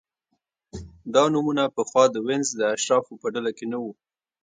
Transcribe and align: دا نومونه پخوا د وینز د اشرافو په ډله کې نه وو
دا 1.13 1.23
نومونه 1.33 1.63
پخوا 1.75 2.03
د 2.11 2.15
وینز 2.27 2.49
د 2.55 2.61
اشرافو 2.75 3.13
په 3.21 3.27
ډله 3.33 3.51
کې 3.57 3.65
نه 3.71 3.77
وو 3.83 3.91